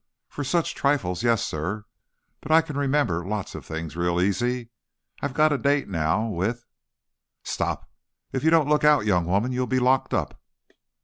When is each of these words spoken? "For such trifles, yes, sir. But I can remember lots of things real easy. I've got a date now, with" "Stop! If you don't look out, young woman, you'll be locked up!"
"For 0.29 0.43
such 0.43 0.73
trifles, 0.73 1.21
yes, 1.21 1.43
sir. 1.47 1.85
But 2.41 2.51
I 2.51 2.61
can 2.63 2.75
remember 2.75 3.23
lots 3.23 3.53
of 3.53 3.63
things 3.63 3.95
real 3.95 4.19
easy. 4.19 4.71
I've 5.21 5.35
got 5.35 5.53
a 5.53 5.59
date 5.59 5.87
now, 5.87 6.25
with" 6.27 6.65
"Stop! 7.43 7.87
If 8.31 8.43
you 8.43 8.49
don't 8.49 8.67
look 8.67 8.83
out, 8.83 9.05
young 9.05 9.27
woman, 9.27 9.51
you'll 9.51 9.67
be 9.67 9.77
locked 9.77 10.15
up!" 10.15 10.41